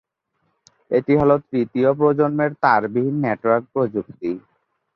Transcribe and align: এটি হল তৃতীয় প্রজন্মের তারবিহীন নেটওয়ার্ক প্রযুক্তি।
এটি 0.91 1.13
হল 1.21 1.31
তৃতীয় 1.49 1.89
প্রজন্মের 1.99 2.51
তারবিহীন 2.63 3.15
নেটওয়ার্ক 3.25 3.65
প্রযুক্তি। 3.73 4.31